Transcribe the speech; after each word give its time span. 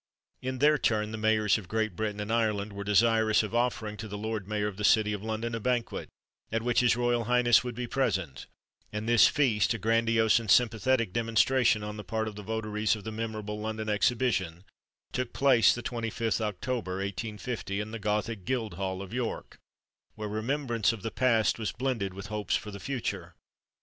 In 0.41 0.57
their 0.57 0.79
turn, 0.79 1.11
the 1.11 1.17
mayors 1.19 1.59
of 1.59 1.67
Great 1.67 1.95
Britain 1.95 2.19
and 2.19 2.33
Ireland 2.33 2.73
were 2.73 2.83
desirous 2.83 3.43
of 3.43 3.53
offering 3.53 3.97
to 3.97 4.07
the 4.07 4.17
Lord 4.17 4.47
Mayor 4.47 4.67
of 4.67 4.77
the 4.77 4.83
city 4.83 5.13
of 5.13 5.21
London 5.21 5.53
a 5.53 5.59
banquet, 5.59 6.09
at 6.51 6.63
which 6.63 6.79
his 6.79 6.95
Royal 6.95 7.25
Highness 7.25 7.63
would 7.63 7.75
be 7.75 7.85
present; 7.85 8.47
and 8.91 9.07
this 9.07 9.27
feast, 9.27 9.75
a 9.75 9.77
grandiose 9.77 10.39
and 10.39 10.49
sympathetic 10.49 11.13
demonstration 11.13 11.83
on 11.83 11.97
the 11.97 12.03
part 12.03 12.27
of 12.27 12.35
the 12.35 12.41
votaries 12.41 12.95
of 12.95 13.03
the 13.03 13.11
memorable 13.11 13.59
London 13.59 13.89
Exhibition, 13.89 14.63
took 15.11 15.33
place 15.33 15.71
the 15.71 15.83
25th 15.83 16.41
October, 16.41 16.93
1850, 16.93 17.79
in 17.79 17.91
the 17.91 17.99
gothic 17.99 18.43
Guildhall 18.43 19.03
of 19.03 19.13
York, 19.13 19.59
where 20.15 20.27
remembrance 20.27 20.91
of 20.91 21.03
the 21.03 21.11
past 21.11 21.59
was 21.59 21.71
blended 21.71 22.15
with 22.15 22.25
hopes 22.25 22.55
for 22.55 22.71
the 22.71 22.79
future. 22.79 23.35